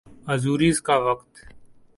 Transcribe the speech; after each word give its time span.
Azores 0.27 0.81
کا 0.81 0.95
وقت 1.07 1.31